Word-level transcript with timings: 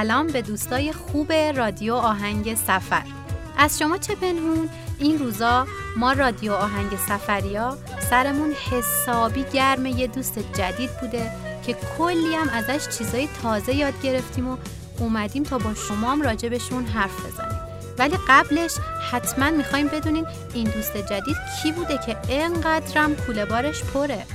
سلام 0.00 0.26
به 0.26 0.42
دوستای 0.42 0.92
خوب 0.92 1.32
رادیو 1.32 1.94
آهنگ 1.94 2.54
سفر. 2.54 3.02
از 3.58 3.78
شما 3.78 3.98
چه 3.98 4.14
پنهون؟ 4.14 4.68
این 4.98 5.18
روزا 5.18 5.66
ما 5.96 6.12
رادیو 6.12 6.52
آهنگ 6.52 6.96
سفریا 7.08 7.78
سرمون 8.10 8.52
حسابی 8.52 9.44
گرم 9.52 9.86
یه 9.86 10.06
دوست 10.06 10.38
جدید 10.38 10.90
بوده 11.00 11.30
که 11.66 11.76
کلی 11.98 12.34
هم 12.34 12.48
ازش 12.48 12.98
چیزای 12.98 13.28
تازه 13.42 13.74
یاد 13.74 14.02
گرفتیم 14.02 14.48
و 14.48 14.56
اومدیم 14.98 15.42
تا 15.42 15.58
با 15.58 15.74
شما 15.74 16.12
هم 16.12 16.22
راجبشون 16.22 16.86
حرف 16.86 17.26
بزنیم. 17.26 17.60
ولی 17.98 18.16
قبلش 18.28 18.72
حتما 19.10 19.50
می‌خوایم 19.50 19.88
بدونین 19.88 20.26
این 20.54 20.64
دوست 20.64 20.96
جدید 20.96 21.36
کی 21.62 21.72
بوده 21.72 21.98
که 22.06 22.16
اینقدرم 22.28 23.16
کوله 23.16 23.44
بارش 23.44 23.84
پره. 23.84 24.26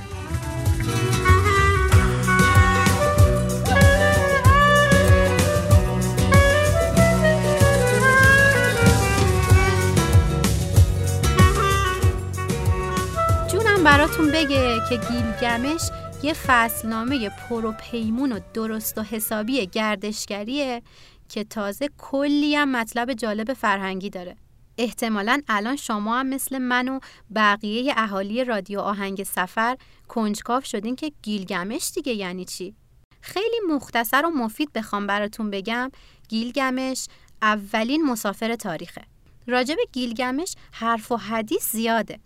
براتون 13.86 14.30
بگه 14.30 14.80
که 14.88 14.96
گیلگمش 14.96 15.80
یه 16.22 16.32
فصلنامه 16.32 17.28
پر 17.28 17.64
و 17.64 17.72
پیمون 17.72 18.32
و 18.32 18.40
درست 18.54 18.98
و 18.98 19.02
حسابی 19.02 19.66
گردشگریه 19.66 20.82
که 21.28 21.44
تازه 21.44 21.88
کلی 21.98 22.56
هم 22.56 22.76
مطلب 22.76 23.12
جالب 23.12 23.52
فرهنگی 23.52 24.10
داره. 24.10 24.36
احتمالا 24.78 25.40
الان 25.48 25.76
شما 25.76 26.18
هم 26.18 26.26
مثل 26.26 26.58
من 26.58 26.88
و 26.88 27.00
بقیه 27.34 27.94
اهالی 27.96 28.44
رادیو 28.44 28.80
آهنگ 28.80 29.22
سفر 29.22 29.76
کنجکاف 30.08 30.66
شدین 30.66 30.96
که 30.96 31.12
گیلگمش 31.22 31.90
دیگه 31.94 32.12
یعنی 32.12 32.44
چی؟ 32.44 32.74
خیلی 33.20 33.60
مختصر 33.68 34.26
و 34.26 34.30
مفید 34.30 34.72
بخوام 34.72 35.06
براتون 35.06 35.50
بگم 35.50 35.90
گیلگمش 36.28 37.06
اولین 37.42 38.04
مسافر 38.04 38.54
تاریخه. 38.54 39.02
راجب 39.46 39.76
گیلگمش 39.92 40.54
حرف 40.72 41.12
و 41.12 41.16
حدیث 41.16 41.72
زیاده 41.72 42.18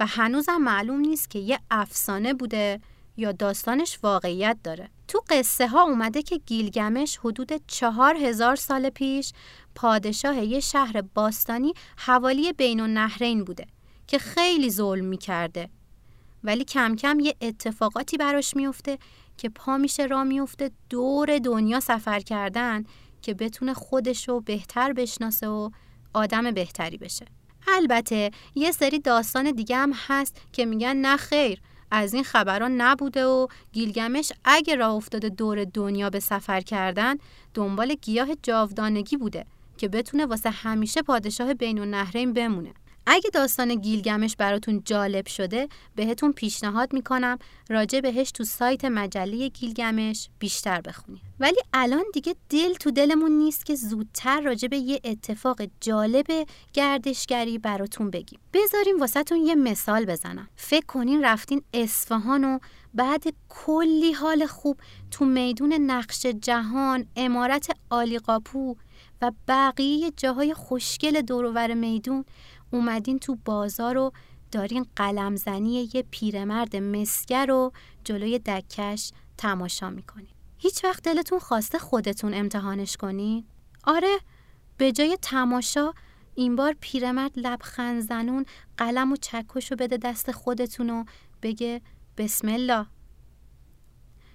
و 0.00 0.06
هنوزم 0.06 0.56
معلوم 0.56 1.00
نیست 1.00 1.30
که 1.30 1.38
یه 1.38 1.58
افسانه 1.70 2.34
بوده 2.34 2.80
یا 3.16 3.32
داستانش 3.32 3.98
واقعیت 4.02 4.56
داره. 4.64 4.90
تو 5.08 5.22
قصه 5.28 5.68
ها 5.68 5.82
اومده 5.82 6.22
که 6.22 6.38
گیلگمش 6.46 7.18
حدود 7.24 7.52
چهار 7.66 8.16
هزار 8.16 8.56
سال 8.56 8.90
پیش 8.90 9.32
پادشاه 9.74 10.38
یه 10.38 10.60
شهر 10.60 11.02
باستانی 11.14 11.74
حوالی 11.98 12.52
بین 12.52 12.80
النهرین 12.80 13.44
بوده 13.44 13.66
که 14.06 14.18
خیلی 14.18 14.70
ظلم 14.70 15.04
می‌کرده. 15.04 15.68
ولی 16.44 16.64
کم 16.64 16.96
کم 16.96 17.20
یه 17.20 17.34
اتفاقاتی 17.40 18.16
براش 18.16 18.56
میفته 18.56 18.98
که 19.36 19.48
پا 19.48 19.76
میشه 19.76 20.06
را 20.06 20.24
میفته 20.24 20.70
دور 20.90 21.38
دنیا 21.38 21.80
سفر 21.80 22.20
کردن 22.20 22.84
که 23.22 23.34
بتونه 23.34 23.74
خودشو 23.74 24.40
بهتر 24.40 24.92
بشناسه 24.92 25.48
و 25.48 25.70
آدم 26.14 26.50
بهتری 26.50 26.96
بشه. 26.96 27.26
البته 27.76 28.30
یه 28.54 28.72
سری 28.72 28.98
داستان 28.98 29.50
دیگه 29.50 29.76
هم 29.76 29.92
هست 30.06 30.36
که 30.52 30.66
میگن 30.66 30.96
نه 30.96 31.16
خیر 31.16 31.60
از 31.90 32.14
این 32.14 32.24
خبران 32.24 32.80
نبوده 32.80 33.26
و 33.26 33.46
گیلگمش 33.72 34.32
اگه 34.44 34.74
راه 34.74 34.94
افتاده 34.94 35.28
دور 35.28 35.64
دنیا 35.64 36.10
به 36.10 36.20
سفر 36.20 36.60
کردن 36.60 37.16
دنبال 37.54 37.94
گیاه 37.94 38.28
جاودانگی 38.42 39.16
بوده 39.16 39.46
که 39.78 39.88
بتونه 39.88 40.26
واسه 40.26 40.50
همیشه 40.50 41.02
پادشاه 41.02 41.54
بین 41.54 41.78
النهرین 41.78 42.32
بمونه. 42.32 42.74
اگه 43.06 43.30
داستان 43.30 43.74
گیلگمش 43.74 44.36
براتون 44.36 44.82
جالب 44.84 45.26
شده 45.26 45.68
بهتون 45.94 46.32
پیشنهاد 46.32 46.92
می‌کنم 46.92 47.38
راجع 47.68 48.00
بهش 48.00 48.30
تو 48.30 48.44
سایت 48.44 48.84
مجله 48.84 49.48
گیلگمش 49.48 50.28
بیشتر 50.38 50.80
بخونید. 50.80 51.22
ولی 51.40 51.60
الان 51.72 52.04
دیگه 52.12 52.34
دل 52.50 52.74
تو 52.74 52.90
دلمون 52.90 53.32
نیست 53.32 53.66
که 53.66 53.74
زودتر 53.74 54.40
راجع 54.40 54.68
به 54.68 54.76
یه 54.76 55.00
اتفاق 55.04 55.62
جالب 55.80 56.26
گردشگری 56.72 57.58
براتون 57.58 58.10
بگیم. 58.10 58.40
بذاریم 58.52 59.00
واسهتون 59.00 59.38
یه 59.38 59.54
مثال 59.54 60.04
بزنم. 60.04 60.48
فکر 60.56 60.86
کنین 60.86 61.24
رفتین 61.24 61.62
اصفهان 61.74 62.44
و 62.44 62.58
بعد 62.94 63.24
کلی 63.48 64.12
حال 64.12 64.46
خوب 64.46 64.80
تو 65.10 65.24
میدون 65.24 65.72
نقش 65.72 66.26
جهان 66.26 67.06
امارت 67.16 67.70
آلیقاپو 67.90 68.76
و 69.22 69.32
بقیه 69.48 70.10
جاهای 70.16 70.54
خوشگل 70.54 71.20
دورور 71.20 71.74
میدون 71.74 72.24
اومدین 72.70 73.18
تو 73.18 73.38
بازار 73.44 73.96
و 73.96 74.12
دارین 74.52 74.86
قلمزنی 74.96 75.90
یه 75.94 76.04
پیرمرد 76.10 76.76
مسگر 76.76 77.46
رو 77.46 77.72
جلوی 78.04 78.38
دکش 78.38 79.12
تماشا 79.38 79.90
می‌کنین. 79.90 80.28
هیچ 80.58 80.84
وقت 80.84 81.02
دلتون 81.02 81.38
خواسته 81.38 81.78
خودتون 81.78 82.34
امتحانش 82.34 82.96
کنین؟ 82.96 83.44
آره 83.84 84.18
به 84.76 84.92
جای 84.92 85.18
تماشا 85.22 85.92
این 86.34 86.56
بار 86.56 86.76
پیرمرد 86.80 87.32
لبخند 87.36 88.02
زنون 88.02 88.44
قلم 88.76 89.12
و 89.12 89.16
چکش 89.16 89.70
رو 89.70 89.76
بده 89.76 89.96
دست 89.96 90.32
خودتون 90.32 90.90
و 90.90 91.04
بگه 91.42 91.80
بسم 92.18 92.48
الله 92.48 92.86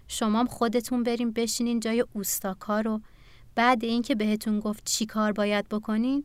شما 0.08 0.46
خودتون 0.46 1.04
بریم 1.04 1.32
بشینین 1.32 1.80
جای 1.80 2.06
اوستاکار 2.14 2.84
رو 2.84 3.02
بعد 3.56 3.84
اینکه 3.84 4.16
بهتون 4.16 4.60
گفت 4.60 4.86
چی 4.86 5.06
کار 5.06 5.32
باید 5.32 5.70
بکنین 5.70 6.24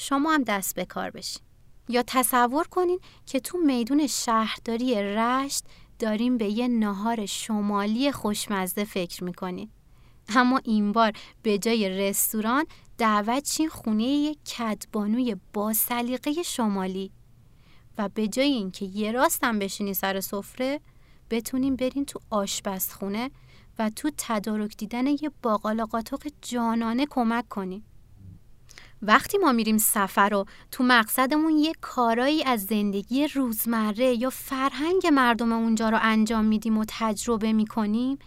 شما 0.00 0.32
هم 0.32 0.42
دست 0.42 0.74
به 0.74 0.84
کار 0.84 1.10
بشین. 1.10 1.42
یا 1.88 2.02
تصور 2.06 2.68
کنین 2.68 3.00
که 3.26 3.40
تو 3.40 3.58
میدون 3.58 4.06
شهرداری 4.06 4.94
رشت 5.02 5.64
داریم 5.98 6.38
به 6.38 6.44
یه 6.44 6.68
نهار 6.68 7.26
شمالی 7.26 8.12
خوشمزه 8.12 8.84
فکر 8.84 9.24
می‌کنین. 9.24 9.70
اما 10.28 10.60
این 10.64 10.92
بار 10.92 11.12
به 11.42 11.58
جای 11.58 11.88
رستوران 11.88 12.66
دعوت 12.98 13.42
چین 13.42 13.68
خونه 13.68 14.04
یک 14.04 14.38
کدبانوی 14.44 15.36
با 15.52 15.72
سلیقه 15.72 16.42
شمالی. 16.42 17.12
و 17.98 18.08
به 18.08 18.28
جای 18.28 18.52
اینکه 18.52 18.84
یه 18.84 19.12
راستم 19.12 19.58
بشینی 19.58 19.94
سر 19.94 20.20
سفره 20.20 20.80
بتونیم 21.30 21.76
برین 21.76 22.04
تو 22.04 22.20
آشپزخونه 22.30 23.30
و 23.78 23.90
تو 23.90 24.10
تدارک 24.18 24.76
دیدن 24.76 25.06
یه 25.06 25.30
باقالا 25.42 25.86
قاطق 25.86 26.28
جانانه 26.42 27.06
کمک 27.10 27.48
کنیم. 27.48 27.84
وقتی 29.02 29.38
ما 29.38 29.52
میریم 29.52 29.78
سفر 29.78 30.34
و 30.34 30.44
تو 30.70 30.84
مقصدمون 30.84 31.56
یه 31.56 31.72
کارایی 31.80 32.44
از 32.44 32.64
زندگی 32.64 33.26
روزمره 33.26 34.14
یا 34.14 34.30
فرهنگ 34.30 35.06
مردم 35.06 35.52
اونجا 35.52 35.88
رو 35.88 35.98
انجام 36.02 36.44
میدیم 36.44 36.78
و 36.78 36.84
تجربه 36.88 37.52
می‌کنیم 37.52 38.18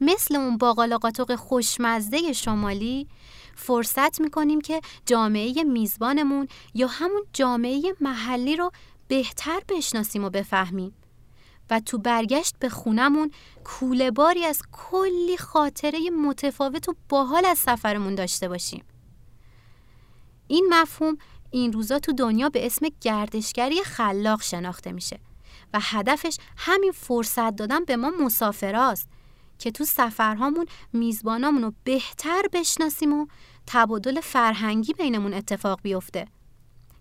مثل 0.00 0.36
اون 0.36 0.58
باقالا 0.58 0.98
قاطق 0.98 1.34
خوشمزه 1.34 2.32
شمالی 2.32 3.08
فرصت 3.54 4.20
می‌کنیم 4.20 4.60
که 4.60 4.80
جامعه 5.06 5.64
میزبانمون 5.64 6.48
یا 6.74 6.86
همون 6.86 7.22
جامعه 7.32 7.82
محلی 8.00 8.56
رو 8.56 8.70
بهتر 9.08 9.60
بشناسیم 9.68 10.24
و 10.24 10.30
بفهمیم. 10.30 10.94
و 11.70 11.80
تو 11.80 11.98
برگشت 11.98 12.54
به 12.60 12.68
خونمون 12.68 13.30
کوله 13.64 14.10
باری 14.10 14.44
از 14.44 14.62
کلی 14.72 15.36
خاطره 15.36 16.10
متفاوت 16.10 16.88
و 16.88 16.94
باحال 17.08 17.44
از 17.44 17.58
سفرمون 17.58 18.14
داشته 18.14 18.48
باشیم. 18.48 18.84
این 20.48 20.66
مفهوم 20.70 21.18
این 21.50 21.72
روزا 21.72 21.98
تو 21.98 22.12
دنیا 22.12 22.48
به 22.48 22.66
اسم 22.66 22.86
گردشگری 23.00 23.82
خلاق 23.82 24.42
شناخته 24.42 24.92
میشه 24.92 25.20
و 25.74 25.78
هدفش 25.82 26.36
همین 26.56 26.92
فرصت 26.92 27.56
دادن 27.56 27.84
به 27.84 27.96
ما 27.96 28.10
مسافراست 28.10 29.08
که 29.58 29.70
تو 29.70 29.84
سفرهامون 29.84 30.66
میزبانامون 30.92 31.62
رو 31.62 31.72
بهتر 31.84 32.42
بشناسیم 32.52 33.12
و 33.12 33.26
تبادل 33.66 34.20
فرهنگی 34.20 34.92
بینمون 34.92 35.34
اتفاق 35.34 35.80
بیفته. 35.82 36.26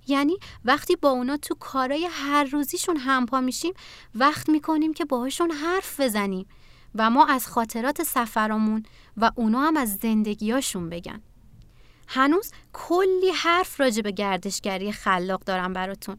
یعنی 0.07 0.37
وقتی 0.65 0.95
با 0.95 1.09
اونا 1.09 1.37
تو 1.37 1.55
کارای 1.55 2.07
هر 2.11 2.43
روزیشون 2.43 2.97
همپا 2.97 3.41
میشیم 3.41 3.73
وقت 4.15 4.49
می‌کنیم 4.49 4.93
که 4.93 5.05
باهاشون 5.05 5.51
حرف 5.51 5.99
بزنیم 5.99 6.47
و 6.95 7.09
ما 7.09 7.25
از 7.25 7.47
خاطرات 7.47 8.03
سفرامون 8.03 8.83
و 9.17 9.31
اونا 9.35 9.61
هم 9.61 9.77
از 9.77 9.95
زندگیاشون 9.95 10.89
بگن. 10.89 11.21
هنوز 12.07 12.51
کلی 12.73 13.31
حرف 13.35 13.79
راجع 13.79 14.01
به 14.01 14.11
گردشگری 14.11 14.91
خلاق 14.91 15.43
دارم 15.43 15.73
براتون. 15.73 16.17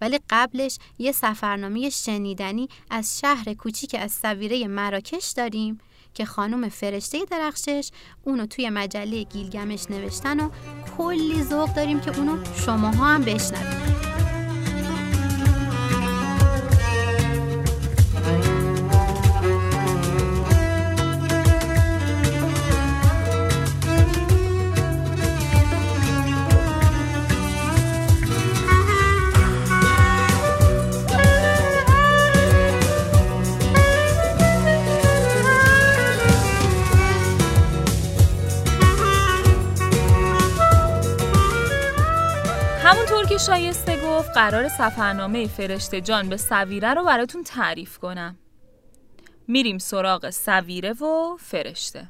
ولی 0.00 0.20
قبلش 0.30 0.78
یه 0.98 1.12
سفرنامه 1.12 1.90
شنیدنی 1.90 2.68
از 2.90 3.20
شهر 3.20 3.54
کوچیک 3.54 3.96
از 3.98 4.12
سویره 4.12 4.66
مراکش 4.66 5.32
داریم 5.36 5.78
که 6.14 6.24
خانم 6.24 6.68
فرشته 6.68 7.18
درخشش 7.30 7.90
اونو 8.24 8.46
توی 8.46 8.70
مجله 8.70 9.22
گیلگمش 9.22 9.90
نوشتن 9.90 10.40
و 10.40 10.50
کلی 10.98 11.42
ذوق 11.42 11.74
داریم 11.74 12.00
که 12.00 12.18
اونو 12.18 12.44
شماها 12.66 13.06
هم 13.06 13.22
بشنوید 13.22 14.07
شایسته 43.38 44.02
گفت 44.04 44.30
قرار 44.30 44.68
سفرنامه 44.68 45.46
فرشته 45.46 46.00
جان 46.00 46.28
به 46.28 46.36
سویره 46.36 46.94
رو 46.94 47.04
براتون 47.04 47.42
تعریف 47.42 47.98
کنم. 47.98 48.36
میریم 49.48 49.78
سراغ 49.78 50.30
سویره 50.30 50.92
و 50.92 51.36
فرشته. 51.40 52.08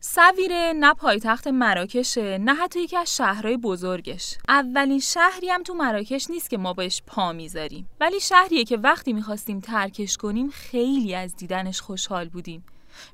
سویره 0.00 0.72
نه 0.76 0.94
پایتخت 0.94 1.46
مراکشه 1.46 2.38
نه 2.38 2.54
حتی 2.54 2.80
یکی 2.80 2.96
از 2.96 3.16
شهرهای 3.16 3.56
بزرگش. 3.56 4.38
اولین 4.48 4.98
شهری 4.98 5.50
هم 5.50 5.62
تو 5.62 5.74
مراکش 5.74 6.30
نیست 6.30 6.50
که 6.50 6.58
ما 6.58 6.72
بهش 6.72 7.02
پا 7.06 7.32
می‌ذاریم. 7.32 7.88
ولی 8.00 8.20
شهریه 8.20 8.64
که 8.64 8.76
وقتی 8.76 9.12
می‌خواستیم 9.12 9.60
ترکش 9.60 10.16
کنیم 10.16 10.50
خیلی 10.50 11.14
از 11.14 11.36
دیدنش 11.36 11.80
خوشحال 11.80 12.28
بودیم. 12.28 12.64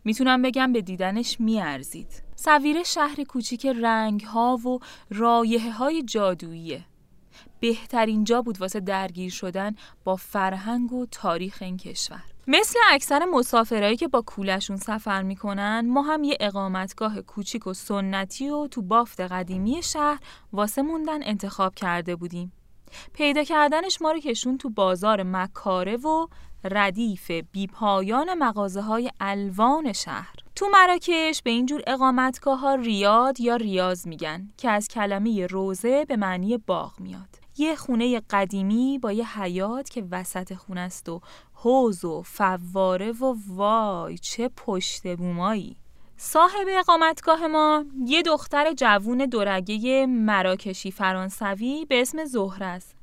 می‌تونم 0.05 0.43
بگم 0.43 0.73
به 0.73 0.81
دیدنش 0.81 1.37
میارزید. 1.41 2.23
سویره 2.37 2.83
شهر 2.83 3.25
کوچیک 3.25 3.67
رنگ 3.67 4.21
ها 4.21 4.57
و 4.57 4.79
رایه 5.11 5.73
های 5.73 6.03
جادوییه. 6.03 6.85
بهترین 7.61 8.25
جا 8.25 8.43
بود 8.43 8.61
واسه 8.61 8.81
درگیر 8.81 9.31
شدن 9.31 9.75
با 10.05 10.17
فرهنگ 10.17 10.93
و 10.93 11.07
تاریخ 11.07 11.59
این 11.61 11.77
کشور. 11.77 12.23
مثل 12.47 12.79
اکثر 12.91 13.25
مسافرهایی 13.25 13.97
که 13.97 14.09
با 14.09 14.23
کولشون 14.23 14.77
سفر 14.77 15.23
می‌کنن 15.23 15.87
ما 15.89 16.03
هم 16.03 16.25
یه 16.25 16.37
اقامتگاه 16.41 17.21
کوچیک 17.21 17.67
و 17.67 17.75
سنتی 17.75 18.49
و 18.51 18.67
تو 18.67 18.83
بافت 18.83 19.21
قدیمی 19.21 19.83
شهر 19.83 20.21
واسه 20.53 20.83
موندن 20.83 21.23
انتخاب 21.23 21.75
کرده 21.75 22.17
بودیم. 22.17 22.53
پیدا 23.13 23.45
کردنش 23.45 24.03
ما 24.03 24.13
رو 24.13 24.21
کشون 24.21 24.59
تو 24.59 24.71
بازار 24.71 25.23
مکاره 25.23 25.97
و 25.97 26.27
ردیف 26.65 27.31
بیپایان 27.31 28.35
مغازه 28.35 28.81
های 28.81 29.11
الوان 29.21 29.93
شهر. 29.93 30.35
تو 30.55 30.67
مراکش 30.73 31.43
به 31.43 31.51
اینجور 31.51 31.83
اقامتگاه 31.87 32.61
ها 32.61 32.75
ریاد 32.75 33.41
یا 33.41 33.57
ریاض 33.57 34.07
میگن 34.07 34.49
که 34.57 34.71
از 34.71 34.89
کلمه 34.89 35.47
روزه 35.47 36.05
به 36.05 36.17
معنی 36.17 36.59
باغ 36.59 37.01
میاد. 37.01 37.38
یه 37.59 37.77
خونه 37.77 38.21
قدیمی 38.31 38.99
با 38.99 39.13
یه 39.13 39.41
حیات 39.41 39.91
که 39.91 40.05
وسط 40.11 40.55
خونه 40.55 40.81
است 40.81 41.09
و 41.09 41.21
حوز 41.55 42.05
و 42.05 42.23
فواره 42.23 43.13
و 43.13 43.35
وای 43.47 44.19
چه 44.19 44.51
پشت 44.57 45.17
بومایی 45.17 45.77
صاحب 46.17 46.67
اقامتگاه 46.69 47.47
ما 47.47 47.85
یه 48.07 48.23
دختر 48.23 48.73
جوون 48.73 49.19
دورگه 49.19 50.07
مراکشی 50.07 50.91
فرانسوی 50.91 51.87
به 51.89 52.01
اسم 52.01 52.25
زهره 52.25 52.67
است 52.67 52.95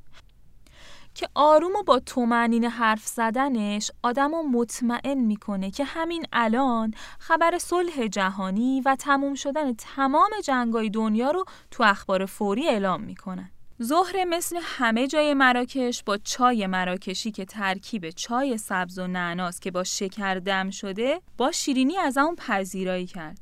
که 1.16 1.30
آروم 1.36 1.76
و 1.76 1.84
با 1.84 2.00
تومنین 2.00 2.64
حرف 2.64 3.08
زدنش 3.08 3.92
آدم 4.04 4.32
رو 4.32 4.44
مطمئن 4.44 5.18
می‌کنه 5.18 5.72
که 5.72 5.84
همین 5.84 6.26
الان 6.34 6.94
خبر 7.20 7.58
صلح 7.58 8.08
جهانی 8.08 8.82
و 8.86 8.96
تموم 9.00 9.34
شدن 9.34 9.74
تمام 9.74 10.30
جنگای 10.44 10.90
دنیا 10.90 11.32
رو 11.32 11.46
تو 11.72 11.84
اخبار 11.84 12.26
فوری 12.26 12.68
اعلام 12.68 13.02
می‌کنن. 13.02 13.52
زهره 13.80 14.26
مثل 14.26 14.60
همه 14.62 15.08
جای 15.08 15.34
مراکش 15.34 16.04
با 16.04 16.18
چای 16.18 16.68
مراکشی 16.68 17.32
که 17.32 17.46
ترکیب 17.46 18.10
چای 18.10 18.58
سبز 18.58 19.00
و 19.00 19.08
نعناس 19.08 19.60
که 19.60 19.72
با 19.72 19.84
شکر 19.84 20.36
دم 20.36 20.70
شده 20.70 21.22
با 21.38 21.52
شیرینی 21.52 21.98
از 21.98 22.18
اون 22.18 22.36
پذیرایی 22.36 23.06
کرد. 23.06 23.40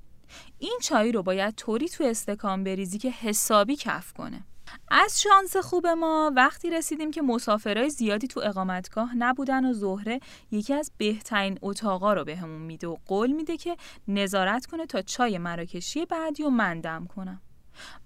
این 0.59 0.79
چای 0.81 1.11
رو 1.11 1.23
باید 1.23 1.55
طوری 1.55 1.89
تو 1.89 2.03
استکان 2.03 2.63
بریزی 2.63 2.97
که 2.97 3.09
حسابی 3.09 3.75
کف 3.75 4.13
کنه. 4.13 4.43
از 4.91 5.21
شانس 5.21 5.57
خوب 5.57 5.87
ما 5.87 6.31
وقتی 6.35 6.69
رسیدیم 6.69 7.11
که 7.11 7.21
مسافرای 7.21 7.89
زیادی 7.89 8.27
تو 8.27 8.39
اقامتگاه 8.43 9.15
نبودن 9.17 9.65
و 9.65 9.73
زهره 9.73 10.19
یکی 10.51 10.73
از 10.73 10.91
بهترین 10.97 11.59
اتاقا 11.61 12.13
رو 12.13 12.23
بهمون 12.23 12.59
به 12.59 12.65
میده 12.65 12.87
و 12.87 12.97
قول 13.05 13.31
میده 13.31 13.57
که 13.57 13.77
نظارت 14.07 14.65
کنه 14.65 14.85
تا 14.85 15.01
چای 15.01 15.37
مراکشی 15.37 16.05
بعدی 16.05 16.43
و 16.43 16.49
من 16.49 16.81
دم 16.81 17.07
کنم 17.15 17.41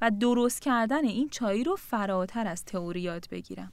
و 0.01 0.11
درست 0.11 0.61
کردن 0.61 1.05
این 1.05 1.29
چای 1.29 1.63
رو 1.63 1.75
فراتر 1.75 2.47
از 2.47 2.65
تئوریات 2.65 3.29
بگیرم 3.29 3.71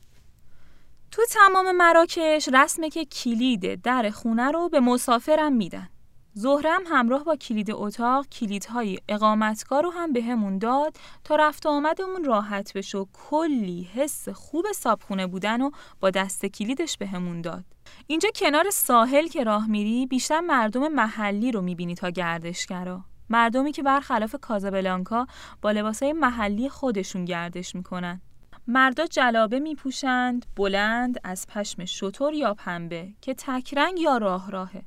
تو 1.11 1.23
تمام 1.31 1.77
مراکش 1.77 2.49
رسمه 2.53 2.91
که 2.91 3.05
کلید 3.05 3.83
در 3.83 4.11
خونه 4.11 4.51
رو 4.51 4.69
به 4.69 4.81
مسافرم 4.81 5.53
میدن 5.53 5.89
زهرم 6.37 6.83
همراه 6.87 7.25
با 7.25 7.37
کلید 7.37 7.71
اتاق 7.71 8.27
کلیدهای 8.27 8.99
اقامتگاه 9.09 9.81
رو 9.81 9.91
هم 9.91 10.13
بهمون 10.13 10.59
به 10.59 10.59
داد 10.59 10.97
تا 11.25 11.37
رفت 11.37 11.67
آمدمون 11.67 12.25
راحت 12.25 12.73
بشه 12.73 12.99
و 12.99 13.07
کلی 13.13 13.89
حس 13.95 14.29
خوب 14.29 14.67
صابخونه 14.75 15.27
بودن 15.27 15.61
و 15.61 15.71
با 16.01 16.11
دست 16.11 16.47
کلیدش 16.47 16.97
بهمون 16.99 17.43
به 17.43 17.43
داد. 17.43 17.65
اینجا 18.07 18.29
کنار 18.35 18.71
ساحل 18.71 19.27
که 19.27 19.45
راه 19.45 19.67
میری 19.67 20.07
بیشتر 20.07 20.41
مردم 20.41 20.89
محلی 20.89 21.53
رو 21.53 21.63
می‌بینی 21.63 21.95
تا 21.95 22.11
گردشگرا. 22.11 23.05
مردمی 23.31 23.73
که 23.73 23.83
برخلاف 23.83 24.37
کازابلانکا 24.41 25.27
با 25.63 25.71
لباسای 25.71 26.13
محلی 26.13 26.69
خودشون 26.69 27.25
گردش 27.25 27.75
می‌کنن. 27.75 28.21
مردا 28.67 29.07
جلابه 29.07 29.61
میپوشند 29.61 30.47
بلند 30.57 31.21
از 31.25 31.47
پشم 31.47 31.85
شطور 31.85 32.35
یا 32.35 32.55
پنبه 32.55 33.09
که 33.21 33.35
تکرنگ 33.35 34.01
یا 34.01 34.17
راه 34.17 34.51
راهه. 34.51 34.83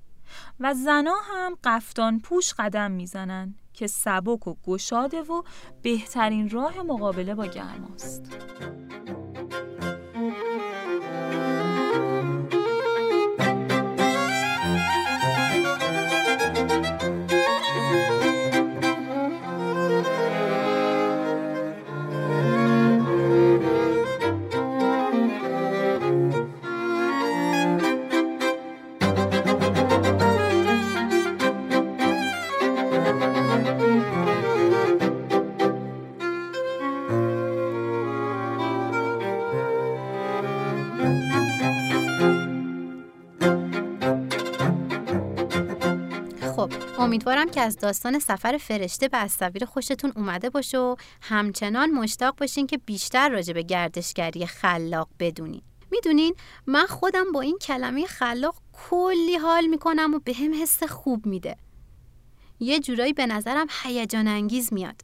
و 0.60 0.74
زنا 0.74 1.16
هم 1.24 1.58
قفتان 1.64 2.20
پوش 2.20 2.54
قدم 2.54 2.92
می‌زنن 2.92 3.56
که 3.74 3.88
سبک 3.88 4.48
و 4.48 4.56
گشاده 4.66 5.22
و 5.22 5.44
بهترین 5.82 6.50
راه 6.50 6.82
مقابله 6.82 7.36
با 7.36 7.46
گرماست. 7.46 8.38
امیدوارم 47.00 47.50
که 47.50 47.62
از 47.62 47.78
داستان 47.78 48.20
سفر 48.20 48.58
فرشته 48.58 49.08
به 49.08 49.18
اساویر 49.18 49.66
خوشتون 49.66 50.14
اومده 50.16 50.50
باشه 50.50 50.78
و 50.78 50.96
همچنان 51.22 51.92
مشتاق 51.92 52.36
باشین 52.36 52.68
که 52.68 52.78
بیشتر 52.78 53.30
راجع 53.30 53.54
به 53.54 53.64
گردشگری 53.64 54.46
خلاق 54.46 55.10
بدونین. 55.20 55.62
می‌دونین 55.92 56.36
من 56.68 56.86
خودم 56.86 57.32
با 57.32 57.42
این 57.42 57.58
کلمه 57.58 58.06
خلاق 58.06 58.56
کلی 58.74 59.36
حال 59.36 59.68
می‌کنم 59.68 60.14
و 60.14 60.20
به 60.20 60.34
هم 60.34 60.62
حس 60.62 60.84
خوب 60.84 61.26
میده. 61.26 61.58
یه 62.60 62.80
جورایی 62.80 63.14
به 63.14 63.26
نظرم 63.26 63.68
هیجان 63.84 64.28
انگیز 64.28 64.74
میاد. 64.74 65.02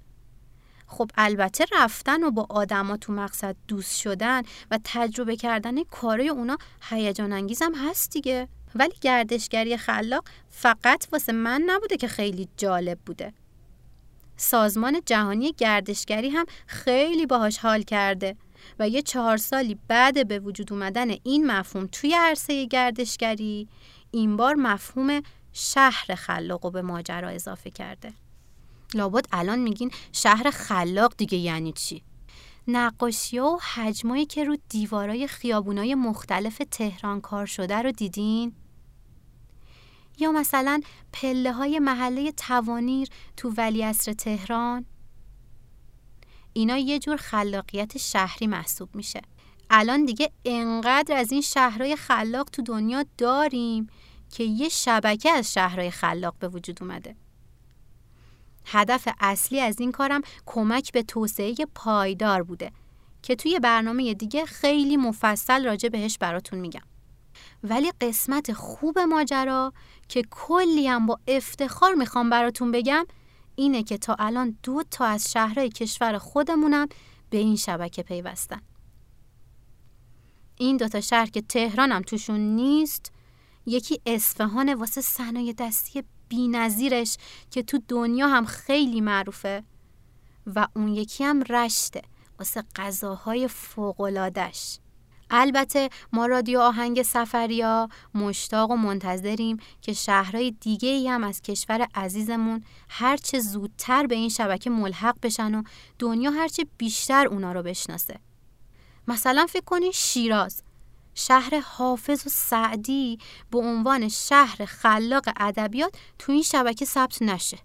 خب 0.88 1.12
البته 1.18 1.66
رفتن 1.72 2.24
و 2.24 2.32
با 2.32 2.48
آدما 2.50 2.98
تو 2.98 3.14
مقصد 3.14 3.56
دوست 3.68 4.00
شدن 4.00 4.42
و 4.72 4.80
تجربه 4.84 5.36
کردن 5.36 5.84
کارای 5.84 6.30
اونا 6.30 6.58
هیجان 6.82 7.34
انگیزم 7.34 7.72
هست 7.76 8.12
دیگه. 8.12 8.48
ولی 8.76 8.94
گردشگری 9.02 9.78
خلاق 9.78 10.24
فقط 10.50 11.08
واسه 11.12 11.32
من 11.32 11.64
نبوده 11.66 11.98
که 11.98 12.08
خیلی 12.08 12.48
جالب 12.58 13.00
بوده 13.06 13.34
سازمان 14.38 15.02
جهانی 15.06 15.52
گردشگری 15.58 16.30
هم 16.30 16.46
خیلی 16.68 17.26
باهاش 17.26 17.58
حال 17.58 17.82
کرده 17.82 18.36
و 18.80 18.90
یه 18.90 19.02
چهار 19.02 19.38
سالی 19.38 19.78
بعد 19.88 20.28
به 20.28 20.40
وجود 20.40 20.74
اومدن 20.74 21.16
این 21.24 21.52
مفهوم 21.52 21.88
توی 21.92 22.16
عرصه 22.16 22.66
گردشگری 22.66 23.68
این 24.12 24.38
بار 24.38 24.56
مفهوم 24.56 25.22
شهر 25.54 26.16
خلاق 26.16 26.66
رو 26.66 26.72
به 26.72 26.82
ماجرا 26.82 27.30
اضافه 27.30 27.70
کرده 27.70 28.14
لابد 28.94 29.26
الان 29.32 29.60
میگین 29.60 29.92
شهر 30.12 30.50
خلاق 30.52 31.14
دیگه 31.18 31.38
یعنی 31.38 31.72
چی؟ 31.74 32.04
نقاشی 32.68 33.40
و 33.40 33.58
حجمایی 33.74 34.26
که 34.26 34.44
رو 34.44 34.58
دیوارای 34.70 35.28
خیابونای 35.28 35.96
مختلف 35.96 36.62
تهران 36.72 37.22
کار 37.22 37.46
شده 37.46 37.76
رو 37.76 37.92
دیدین؟ 37.92 38.56
یا 40.20 40.32
مثلا 40.32 40.82
پله 41.14 41.52
های 41.52 41.80
محله 41.80 42.32
توانیر 42.32 43.08
تو 43.38 43.54
ولیعصر 43.58 44.14
تهران؟ 44.14 44.86
اینا 46.54 46.78
یه 46.78 47.00
جور 47.00 47.18
خلاقیت 47.18 47.98
شهری 47.98 48.48
محسوب 48.48 48.96
میشه. 48.96 49.22
الان 49.70 50.06
دیگه 50.06 50.32
انقدر 50.46 51.16
از 51.16 51.32
این 51.32 51.42
شهرهای 51.42 51.96
خلاق 51.96 52.50
تو 52.50 52.62
دنیا 52.62 53.06
داریم 53.18 53.88
که 54.32 54.44
یه 54.44 54.70
شبکه 54.70 55.32
از 55.32 55.54
شهرهای 55.54 55.92
خلاق 55.92 56.36
به 56.40 56.48
وجود 56.48 56.84
اومده. 56.84 57.16
هدف 58.66 59.08
اصلی 59.20 59.60
از 59.60 59.80
این 59.80 59.92
کارم 59.92 60.22
کمک 60.46 60.92
به 60.92 61.04
توسعه 61.04 61.56
پایدار 61.76 62.44
بوده 62.44 62.72
که 63.22 63.36
توی 63.36 63.60
برنامه 63.60 64.14
دیگه 64.14 64.46
خیلی 64.46 64.98
مفصل 64.98 65.66
راجع 65.66 65.90
بهش 65.90 66.18
براتون 66.18 66.60
میگم. 66.60 66.93
ولی 67.64 67.92
قسمت 68.02 68.54
خوب 68.54 69.00
ماجرا 69.00 69.74
که 70.08 70.24
کلی 70.32 70.88
هم 70.88 71.06
با 71.06 71.20
افتخار 71.28 71.94
می‌خوام 71.94 72.30
براتون 72.30 72.72
بگم 72.72 73.06
اینه 73.56 73.84
که 73.84 73.98
تا 73.98 74.16
الان 74.20 74.58
دو 74.64 74.84
تا 74.92 75.06
از 75.06 75.32
شهرهای 75.32 75.70
کشور 75.70 76.18
خودمونم 76.18 76.88
به 77.30 77.38
این 77.38 77.56
شبکه 77.56 78.04
پیوستن. 78.04 78.62
این 80.58 80.78
دوتا 80.78 81.02
شهر 81.02 81.26
که 81.26 81.42
تهران 81.42 81.92
هم 81.92 82.02
توشون 82.02 82.40
نیست 82.40 83.12
یکی 83.66 84.02
اصفهان 84.06 84.74
واسه 84.74 85.02
صنایع 85.02 85.54
دستی 85.54 86.04
بینظیرش 86.30 87.18
که 87.52 87.64
تو 87.64 87.80
دنیا 87.88 88.28
هم 88.28 88.46
خیلی 88.46 89.02
معروفه 89.02 89.64
و 90.56 90.68
اون 90.76 90.88
یکی 90.88 91.24
هم 91.24 91.42
رشته 91.42 92.02
واسه 92.40 92.64
غذاهای 92.76 93.48
فوقلادش 93.48 94.80
البته 95.36 95.90
ما 96.14 96.26
رادیو 96.26 96.60
آهنگ 96.60 97.02
سفریا 97.02 97.90
مشتاق 98.16 98.72
و 98.72 98.76
منتظریم 98.76 99.58
که 99.82 99.94
شهرهای 99.94 100.52
دیگه 100.52 100.90
ای 100.90 101.08
هم 101.08 101.24
از 101.24 101.42
کشور 101.42 101.88
عزیزمون 101.96 102.64
هرچه 102.90 103.40
زودتر 103.40 104.08
به 104.08 104.16
این 104.16 104.30
شبکه 104.30 104.70
ملحق 104.70 105.16
بشن 105.24 105.56
و 105.56 105.64
دنیا 106.00 106.32
هرچه 106.32 106.66
بیشتر 106.78 107.28
اونا 107.28 107.52
رو 107.52 107.64
بشناسه. 107.64 108.20
مثلا 109.08 109.46
فکر 109.46 109.64
کنید 109.66 109.92
شیراز 109.92 110.64
شهر 111.16 111.60
حافظ 111.60 112.28
و 112.28 112.30
سعدی 112.30 113.18
به 113.52 113.60
عنوان 113.60 114.10
شهر 114.10 114.66
خلاق 114.66 115.30
ادبیات 115.38 115.96
تو 116.20 116.32
این 116.32 116.42
شبکه 116.44 116.86
ثبت 116.86 117.22
نشه. 117.22 117.58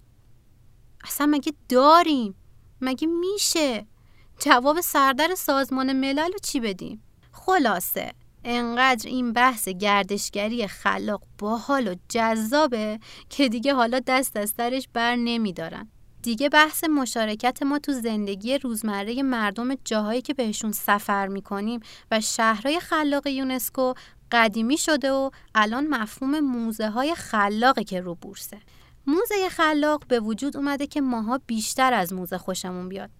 اصلا 1.04 1.26
مگه 1.26 1.52
داریم؟ 1.68 2.34
مگه 2.80 3.06
میشه؟ 3.06 3.86
جواب 4.38 4.80
سردر 4.80 5.34
سازمان 5.34 5.92
ملل 5.92 6.32
رو 6.32 6.38
چی 6.42 6.60
بدیم؟ 6.60 7.02
خلاصه 7.48 8.12
انقدر 8.44 9.08
این 9.08 9.32
بحث 9.32 9.68
گردشگری 9.68 10.66
خلاق 10.66 11.22
باحال 11.38 11.88
و 11.88 11.94
جذابه 12.08 12.98
که 13.28 13.48
دیگه 13.48 13.74
حالا 13.74 14.00
دست 14.06 14.36
از 14.36 14.54
سرش 14.56 14.88
بر 14.92 15.16
نمیدارن. 15.16 15.88
دیگه 16.22 16.48
بحث 16.48 16.84
مشارکت 16.84 17.62
ما 17.62 17.78
تو 17.78 17.92
زندگی 17.92 18.58
روزمره 18.58 19.22
مردم 19.22 19.74
جاهایی 19.84 20.22
که 20.22 20.34
بهشون 20.34 20.72
سفر 20.72 21.26
می‌کنیم 21.26 21.80
و 22.10 22.20
شهرهای 22.20 22.80
خلاق 22.80 23.26
یونسکو 23.26 23.94
قدیمی 24.32 24.78
شده 24.78 25.12
و 25.12 25.30
الان 25.54 25.86
مفهوم 25.86 26.40
موزه 26.40 26.90
های 26.90 27.14
خلاقه 27.14 27.84
که 27.84 28.00
رو 28.00 28.14
بورسه. 28.14 28.58
موزه 29.06 29.48
خلاق 29.50 30.06
به 30.08 30.20
وجود 30.20 30.56
اومده 30.56 30.86
که 30.86 31.00
ماها 31.00 31.40
بیشتر 31.46 31.92
از 31.92 32.12
موزه 32.12 32.38
خوشمون 32.38 32.88
بیاد. 32.88 33.10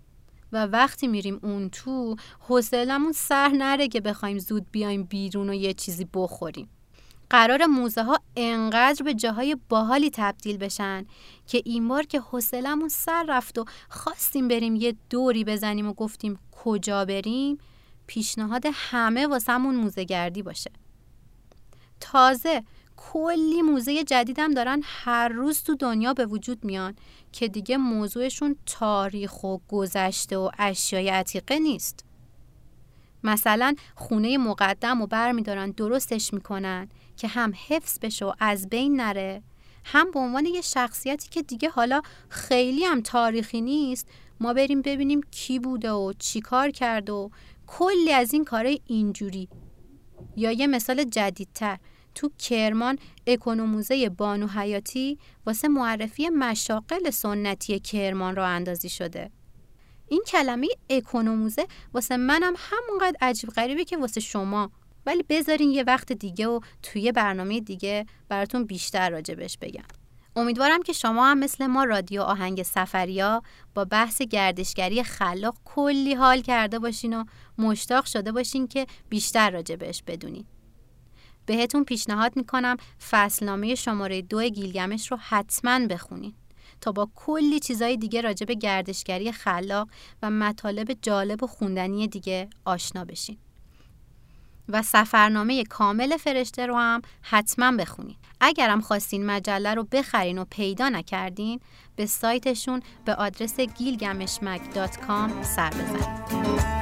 و 0.53 0.67
وقتی 0.67 1.07
میریم 1.07 1.41
اون 1.43 1.71
تو 1.71 2.17
حوصلمون 2.41 3.13
سر 3.13 3.49
نره 3.49 3.89
که 3.89 4.01
بخوایم 4.01 4.39
زود 4.39 4.67
بیایم 4.71 5.03
بیرون 5.03 5.51
و 5.51 5.55
یه 5.55 5.75
چیزی 5.75 6.09
بخوریم. 6.15 6.69
قرار 7.31 7.67
موزه 7.67 8.03
ها 8.03 8.21
انقدر 8.37 9.03
به 9.03 9.15
جاهای 9.15 9.57
باحالی 9.69 10.11
تبدیل 10.13 10.57
بشن 10.57 11.07
که 11.47 11.63
این 11.65 11.89
بار 11.89 12.03
که 12.03 12.21
حوصلمون 12.21 12.89
سر 12.89 13.25
رفت 13.29 13.59
و 13.59 13.65
خواستیم 13.89 14.49
بریم 14.49 14.77
یه 14.77 14.97
دوری 15.11 15.45
بزنیم 15.45 15.89
و 15.89 15.93
گفتیم 15.93 16.39
کجا 16.65 17.05
بریم 17.05 17.59
پیشنهاد 18.07 18.63
همه 18.73 19.27
واسمون 19.27 19.77
موزه 19.77 20.05
گردی 20.05 20.43
باشه. 20.43 20.71
تازه 22.01 22.63
کلی 22.97 23.63
موزه 23.63 24.05
جدیدم 24.05 24.55
دارن 24.55 24.83
هر 24.85 25.29
روز 25.29 25.63
تو 25.63 25.75
دنیا 25.75 26.15
به 26.15 26.27
وجود 26.27 26.65
میان 26.65 26.95
که 27.33 27.49
دیگه 27.49 27.77
موضوعشون 27.77 28.57
تاریخ 28.67 29.45
و 29.45 29.59
گذشته 29.69 30.37
و 30.37 30.51
اشیای 30.59 31.09
عتیقه 31.09 31.59
نیست. 31.59 32.05
مثلا 33.25 33.75
خونه 33.95 34.39
مقدم 34.39 35.03
و 35.03 35.07
بر 35.07 35.33
میدارن 35.33 35.71
درستش 35.71 36.35
می‌کنن 36.35 36.89
که 37.17 37.29
هم 37.29 37.53
حفظ 37.69 37.99
بشه 38.03 38.25
و 38.25 38.33
از 38.41 38.69
بین 38.69 39.01
نره 39.01 39.43
هم 39.85 40.11
به 40.11 40.19
عنوان 40.19 40.47
یه 40.47 40.61
شخصیتی 40.61 41.29
که 41.29 41.43
دیگه 41.43 41.69
حالا 41.69 42.03
خیلی 42.29 42.85
هم 42.85 43.01
تاریخی 43.01 43.61
نیست 43.61 44.09
ما 44.41 44.53
بریم 44.53 44.83
ببینیم 44.83 45.21
کی 45.31 45.59
بوده 45.59 45.93
و 45.93 46.13
چی 46.19 46.41
کار 46.41 46.71
کرد 46.71 47.11
و 47.11 47.31
کلی 47.67 48.13
از 48.13 48.33
این 48.33 48.45
کارهای 48.45 48.81
اینجوری 48.87 49.49
یا 50.37 50.53
یه 50.53 50.67
مثال 50.67 51.05
جدیدتر 51.05 51.79
تو 52.19 52.31
کرمان 52.39 52.99
اکونوموزه 53.27 54.09
بانو 54.09 54.47
حیاتی 54.47 55.19
واسه 55.47 55.69
معرفی 55.69 56.29
مشاقل 56.29 57.11
سنتی 57.11 57.81
کرمان 57.81 58.37
را 58.37 58.47
اندازی 58.47 58.89
شده. 58.89 59.31
این 60.09 60.23
کلمه 60.27 60.69
اکونوموزه 60.91 61.67
واسه 61.95 62.17
منم 62.17 62.55
همونقدر 62.59 63.17
عجیب 63.21 63.51
غریبه 63.51 63.85
که 63.85 63.97
واسه 63.97 64.21
شما 64.21 64.71
ولی 65.07 65.25
بذارین 65.29 65.71
یه 65.71 65.83
وقت 65.83 66.13
دیگه 66.13 66.49
و 66.49 66.61
توی 66.83 67.13
برنامه 67.13 67.61
دیگه 67.61 68.07
براتون 68.29 68.65
بیشتر 68.65 69.11
راجبش 69.11 69.59
بگم. 69.59 69.85
امیدوارم 70.37 70.83
که 70.83 70.93
شما 70.93 71.27
هم 71.27 71.39
مثل 71.39 71.67
ما 71.67 71.85
رادیو 71.85 72.23
آهنگ 72.23 72.63
سفریا 72.63 73.43
با 73.75 73.85
بحث 73.85 74.23
گردشگری 74.23 75.03
خلاق 75.03 75.57
کلی 75.65 76.15
حال 76.15 76.41
کرده 76.41 76.79
باشین 76.79 77.15
و 77.15 77.25
مشتاق 77.59 78.05
شده 78.05 78.33
باشین 78.33 78.69
که 78.69 78.87
بیشتر 79.09 79.51
راجبش 79.51 80.03
بدونین. 80.07 80.45
بهتون 81.49 81.85
پیشنهاد 81.85 82.37
می‌کنم 82.37 82.77
فصلنامه 83.11 83.75
شماره 83.75 84.23
دو 84.23 84.49
گیلگمش 84.49 85.11
رو 85.11 85.19
حتما 85.21 85.87
بخونین 85.87 86.35
تا 86.81 86.93
با 86.93 87.09
کلی 87.15 87.61
چیزای 87.61 87.97
دیگه 87.97 88.21
راجع 88.21 88.47
به 88.47 88.55
گردشگری 88.55 89.33
خلاق 89.33 89.89
و 90.23 90.31
مطالب 90.31 90.93
جالب 91.03 91.43
و 91.43 91.47
خوندنی 91.47 92.09
دیگه 92.09 92.49
آشنا 92.65 93.05
بشین. 93.05 93.39
و 94.69 94.83
سفرنامه 94.83 95.65
کامل 95.65 96.17
فرشته 96.17 96.67
رو 96.67 96.77
هم 96.77 97.03
حتما 97.23 97.77
بخونین. 97.77 98.17
اگرم 98.41 98.81
خواستین 98.81 99.27
مجله 99.27 99.75
رو 99.75 99.85
بخرین 99.93 100.39
و 100.39 100.45
پیدا 100.51 100.89
نکردین 100.89 101.61
به 101.97 102.07
سایتشون 102.07 102.83
به 103.05 103.15
آدرس 103.15 103.61
گیلگمشمک.com 103.61 105.43
سر 105.43 105.71
بزنید. 105.71 106.78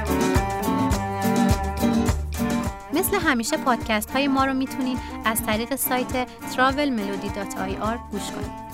مثل 2.97 3.19
همیشه 3.19 3.57
پادکست 3.57 4.11
های 4.11 4.27
ما 4.27 4.45
رو 4.45 4.53
می‌تونید 4.53 4.97
از 5.25 5.45
طریق 5.45 5.75
سایت 5.75 6.27
travelmelody.ir 6.27 7.97
گوش 8.11 8.31
کنید. 8.31 8.67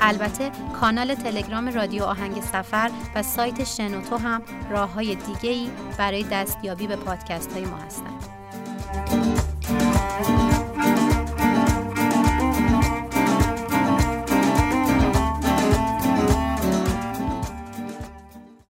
البته 0.00 0.50
کانال 0.80 1.14
تلگرام 1.14 1.68
رادیو 1.68 2.04
آهنگ 2.04 2.40
سفر 2.40 2.90
و 3.14 3.22
سایت 3.22 3.64
شنوتو 3.64 4.16
هم 4.16 4.42
راه 4.70 4.92
های 4.92 5.14
دیگه 5.14 5.50
ای 5.50 5.70
برای 5.98 6.22
دستیابی 6.22 6.86
به 6.86 6.96
پادکست 6.96 7.52
های 7.52 7.64
ما 7.64 7.76
هستند. 7.76 9.45